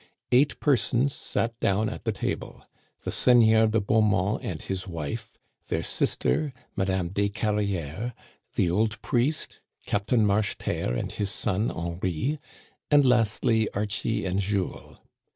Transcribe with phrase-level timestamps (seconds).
[0.31, 2.65] Eight persons sat down at the table—
[3.03, 8.13] the Seig neur de Beaumont and his wife; their sister, Madame Descarrières;
[8.55, 12.39] the old priest; Captain Marcheterre and his son Henri;
[12.89, 14.97] and lastly Archie and Jules.